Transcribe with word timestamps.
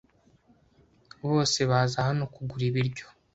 Bose 1.29 1.59
baza 1.71 1.97
hano 2.07 2.23
kugura 2.33 2.63
ibiryo. 2.69 3.05